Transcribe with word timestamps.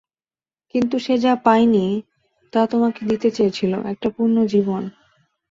কিন্তু 0.75 0.95
সে 0.99 1.15
যা 1.17 1.33
পায়নি 1.43 1.85
তা 2.53 2.61
তোমাকে 2.67 3.01
দিতে 3.05 3.29
চেয়েছিল, 3.31 3.73
একটা 3.85 4.07
পূর্ণ 4.09 4.37
জীবন। 4.45 4.81